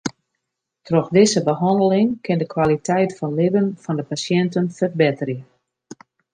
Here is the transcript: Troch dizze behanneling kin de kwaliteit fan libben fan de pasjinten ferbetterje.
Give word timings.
Troch 0.87 1.09
dizze 1.17 1.41
behanneling 1.49 2.09
kin 2.25 2.37
de 2.41 2.47
kwaliteit 2.53 3.11
fan 3.17 3.37
libben 3.39 3.67
fan 3.83 3.97
de 3.99 4.05
pasjinten 4.11 4.65
ferbetterje. 4.77 5.41